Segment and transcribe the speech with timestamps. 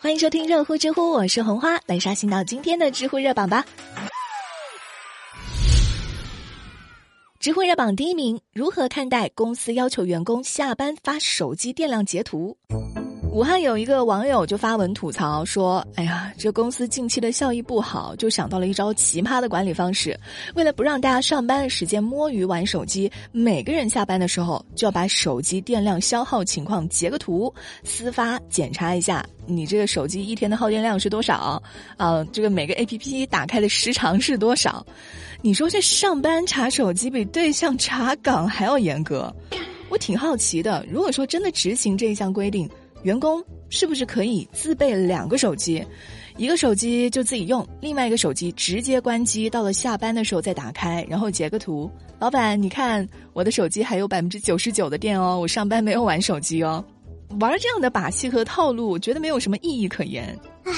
[0.00, 3.64] 欢迎收听热乎知乎，我是红花，来刷新到今天的知乎热榜吧。
[7.40, 12.56] 知乎热榜第一名：如何看待公司要求员工下班发手机电量截图？
[13.34, 20.16] 武汉有一个网友就发文吐槽说：“哎呀，这公司近期的效益不好，就想到了一招奇葩的管理方式。
[20.54, 27.52] 为了不让大家上班的时间摸鱼玩手机，每个人下班的时候就要把手机电量消耗情况截个图，
[27.82, 31.60] 私发检查一下，你这个手机一天的耗电量是多少？
[31.96, 34.86] 啊，这个每个 A P P 打开的时长是多少？
[35.42, 39.34] 你说这上班查手机比对象查岗还要严格？
[39.88, 40.86] 我挺好奇的。
[40.88, 42.70] 如果说真的执行这一项规定，
[43.04, 45.84] 员工是不是可以自备两个手机，
[46.36, 51.90] 一个手机就自己用，另外一个手机直接关机，到了下班的时候再打开，然后截个图。
[52.18, 56.84] 老板，你看我的手机还有百分之九十九的电哦，我上班没有玩手机哦。
[57.40, 60.38] 玩这样的把戏和套路，我觉得没有什么意义可言。
[60.64, 60.72] 唉。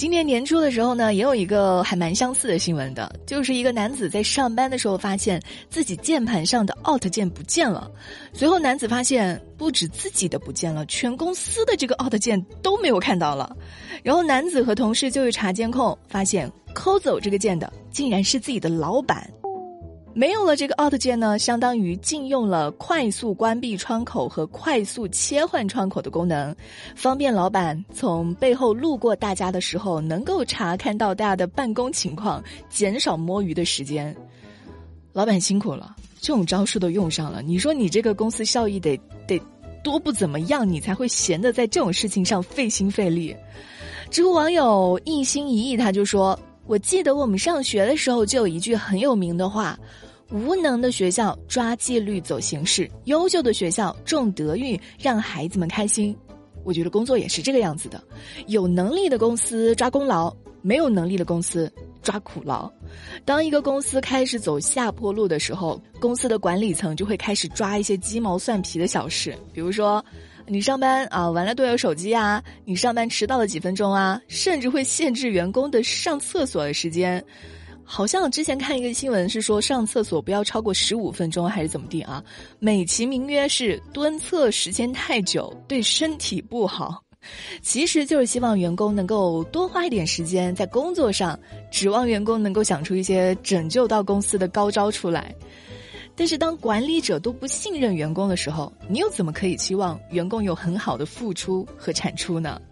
[0.00, 5.38] 今年年初的时候呢，也有一个还蛮相似的新闻的，就是一个男子在上班的时候发现
[5.68, 7.92] 自己键盘上的 Alt 键不见了。
[8.32, 13.54] 随后男子发现，不止自己的不见了，全公司的这个 Alt 键都没有看到了。
[14.02, 19.30] 然后男子和同事就去查监控，发现抠走这个键的竟然是自己的老板。
[20.20, 26.54] 没有了这个 Alt 键呢，相当于禁用了快速关闭窗口和快速切换窗口的功能，
[26.94, 34.14] 方便老板从背后路过大家的时候能够查看到大家的办公情况，减少摸鱼的时间。
[35.14, 39.40] 老板辛苦了，这种招数都用上了，你说你这个公司效益得得
[39.82, 43.34] 多不怎么样，你才会闲的在这种事情上费心费力？
[44.10, 46.38] 知乎网友一心一意他就说。
[46.66, 49.76] 我记得我们上学的时候就有一句很有名的话
[50.30, 56.16] ：“无能的学校抓纪律走形式，优秀的学校重德育，让孩子们开心。”
[56.64, 58.02] 我觉得工作也是这个样子的，
[58.46, 61.72] 有能力的公司抓功劳，没有能力的公司
[62.02, 62.70] 抓苦劳。
[63.24, 70.04] 当一个公司开始走下坡路的时候，公司的管理层就会开始抓一些鸡毛蒜皮的小事，比如说。
[70.46, 72.42] 你上班啊，玩了多久手机啊？
[72.64, 74.20] 你上班迟到了几分钟啊？
[74.26, 77.24] 甚至会限制员工的上厕所的时间。
[77.92, 82.22] 好像之前看一个新闻是说，上厕所不要超过十五分钟，还是怎么地啊？
[82.60, 87.02] 美其名曰是蹲厕时间太久对身体不好，
[87.62, 91.36] 其实就是希望员工能够多花一点时间在工作上，
[91.68, 95.34] 指望员工能够想出一些拯救到公司的高招出来。
[96.14, 102.62] 但是，当管理者都不信任员工的时候，你又怎么可以期望员工有很好的付出和产出呢？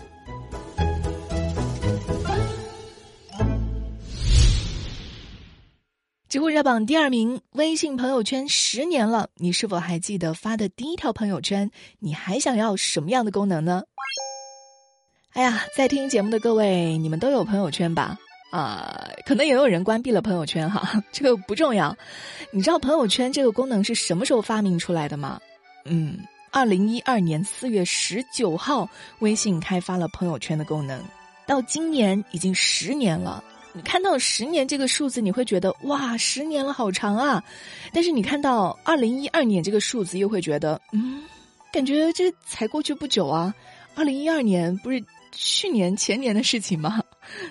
[6.28, 11.70] 知乎热榜第二名，微信朋友圈十年了，你是否还记得发的第一条朋友圈？
[12.00, 13.84] 你还想要什么样的功能呢？
[15.32, 18.18] 哎呀，在听节目的各位，你们都有朋友圈吧？
[18.52, 21.96] 啊，可能也有人关闭了朋友圈哈， 这个不重要。
[22.50, 25.40] 你知道朋友圈这个功能是什么时候发明出来的吗？
[25.86, 26.18] 嗯，
[26.52, 28.86] 二零一二年四月十九号，
[29.20, 31.02] 微信开发了朋友圈的功能，
[31.46, 33.42] 到今年已经十年了。
[33.72, 37.42] 你看到十年这个数字，你会觉得哇，十年了，好长啊。
[37.92, 41.22] 但是你看到二零一二年这个数字，又会觉得嗯，
[41.72, 43.54] 感觉这才过去不久啊。
[43.94, 47.02] 二零一二年不是去年前年的事情吗？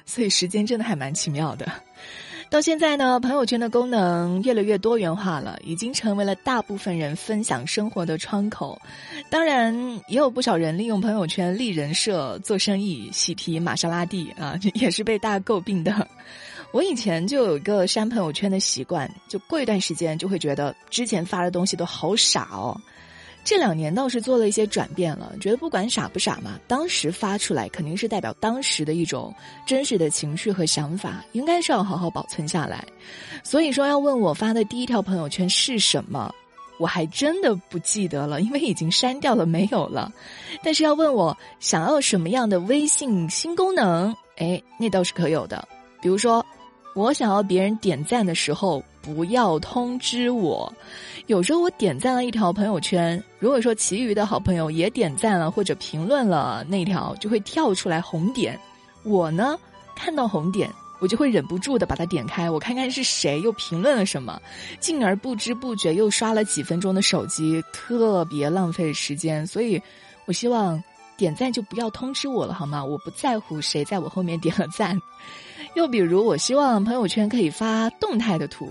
[0.06, 1.72] 所以时间真的还蛮奇妙的。
[2.50, 8.82] 到现在呢，朋友圈的功能越来越多元化了，已经成为了大部分人分享生活的窗口。
[9.30, 9.76] 当然，
[10.08, 16.08] 也有不少人利用朋友圈立人设、做生意、喜提玛莎拉蒂啊，也是被大家诟病的。
[16.72, 22.80] 我以前就有一个删朋友圈的习惯，就过一段时间就会觉得之前发的东西都好傻哦。
[23.48, 29.34] 这两年倒是做了一些转变了，觉得不管傻不傻嘛，当时发出来肯定是代表当时的一种
[29.66, 32.86] 真实的情绪和想法，应该是要好好保存下来。
[33.44, 36.30] 所以说，要问我发的第一条朋友圈是什么，
[36.78, 40.12] 我还真的不记得了，因为已经删掉了，没有了。
[40.62, 45.66] 但是要问我想要什么样的微信新功能，哎，那倒是可有的。
[46.02, 46.46] 比如说，
[46.96, 50.72] 我想要别人点赞的时候不要通知我。
[51.28, 58.60] 有时候我点赞了一条朋友圈，如果说其余的好朋友也点赞了或者评论了那条，就会跳出来红点。
[59.04, 59.58] 我呢，
[59.96, 60.70] 看到红点，
[61.00, 64.42] 我就会忍不住的把它点开，我看看是谁又评论了什么，
[64.82, 69.48] 进而不知不觉又刷了几分钟的手机，特别浪费时间。
[69.48, 69.82] 所以，
[70.26, 70.82] 我希望
[71.16, 72.84] 点赞就不要通知我了，好吗？
[72.84, 75.00] 我不在乎谁在我后面点了赞。
[75.76, 78.70] 又比如，我希望朋友圈可以发动态的图。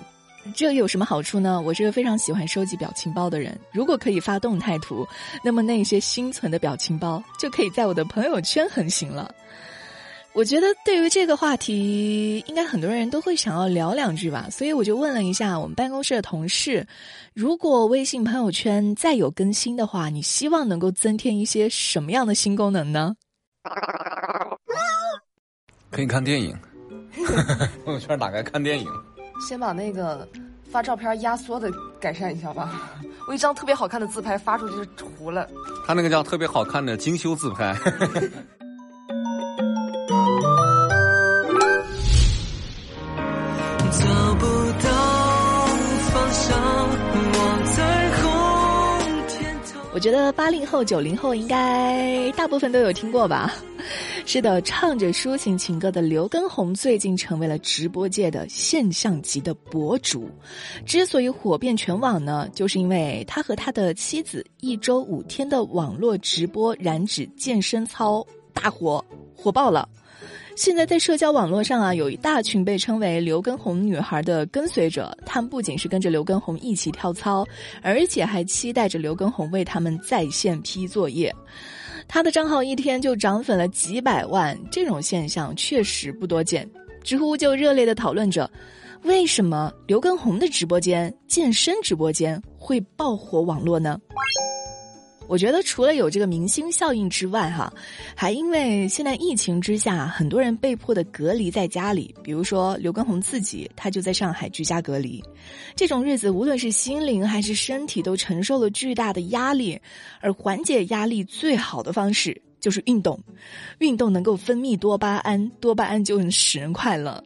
[0.55, 1.61] 这有什么好处呢？
[1.61, 3.59] 我是个非常喜欢收集表情包的人。
[3.73, 5.07] 如果可以发动态图，
[5.43, 9.35] 那么那些心存的表情包就可以在我的朋友圈横行了。
[10.33, 14.49] 我觉得对于这个话题，应该很多人都会想要聊两句吧。
[14.51, 16.87] 所以我就问了一下我们办公室的同事：
[17.33, 23.15] 如果微信朋友圈再有更新的话，你希望能够增添一些什么样的新功能呢？
[25.91, 26.55] 可以看电影，
[27.85, 28.87] 朋友圈打开看电影。
[29.41, 30.29] 先把那个
[30.71, 32.99] 发照片压缩的改善一下吧。
[33.29, 35.49] 我一张特别好看的自拍发出去就糊了。
[35.87, 37.77] 他那个叫特别好看的精修自拍。
[43.99, 44.47] 找不
[44.83, 44.91] 到
[46.13, 46.59] 方向，
[47.33, 47.79] 我在
[48.21, 48.25] 红
[49.29, 49.57] 天
[49.93, 53.53] 我觉得八零后、九零后应该大部分都有听过吧？
[54.29, 60.29] 是的，唱着抒情情歌的刘畊宏最近成为了直播界的现象级的博主。
[60.85, 69.03] 之所以火遍全网呢，就是因为他和他的妻子一周五天的网络直播燃脂健身操大火，
[69.33, 69.89] 火爆了。
[70.57, 77.47] 现在在社交网络上啊，有一大群被称为“刘畊宏女孩”的跟随者，他们不仅是跟着刘畊宏一起跳操，
[77.83, 81.33] 而且还期待着刘畊宏为他们在线批作业。
[82.09, 86.67] 他的账号一天就涨粉了几百万，这种现象确实不多见。
[87.05, 88.51] 知乎就热烈的讨论着，
[89.03, 94.01] 为什么刘畊宏的直播间、健身直播间会爆火网络呢？
[95.29, 97.73] 我觉得除了有这个明星效应之外，哈，
[98.15, 102.15] 还因为现在疫情之下，很多人被迫的隔离在家里。
[102.23, 105.23] 比如说刘畊宏自己，他就在上海居家隔离。
[105.75, 109.79] 这种日子，无论是心灵还是身体，都承受了巨大的压力。
[110.21, 113.19] 而缓解压力最好的方式就是运动，
[113.79, 117.23] 运动能够分泌多巴胺，多巴胺就能使人快乐。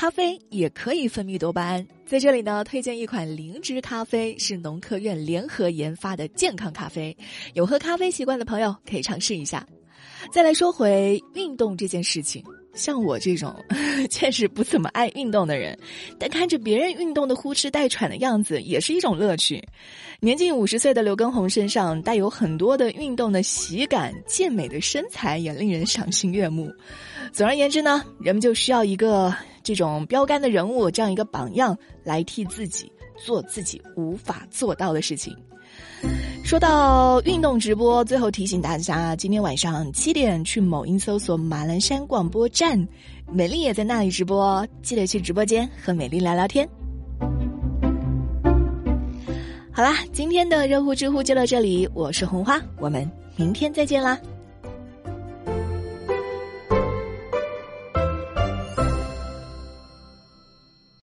[0.00, 7.14] 咖啡也可以分泌多巴胺，在这里呢，推荐一款灵芝咖啡，是农科院联合研发的健康咖啡，
[7.52, 9.66] 有喝咖啡习惯的朋友可以尝试一下。
[10.32, 12.42] 再来说回运动这件事情。
[12.72, 13.54] 像我这种
[14.08, 15.78] 确实不怎么爱运动的人，
[16.18, 19.62] 但看着别人运动的呼哧带喘的样子，也是一种乐趣。
[20.20, 26.72] 年近五十岁的刘畊宏身上带有很多的运动的喜感，健美的身材也令人赏心悦目。
[27.32, 35.36] 总而言之呢，人们就需要一个这种标杆的人物，这样一个榜样，来替自己做自己无法做到的事情。
[36.42, 42.88] 说到运动直播，最后提醒大家，今天晚上七点去某音搜索马栏山广播站，
[43.30, 46.68] 美丽也在那里直播，记得去直播间和美丽聊聊天。
[49.70, 54.18] 好啦，今天的热乎知乎就到这里，我是红花，我们明天再见啦。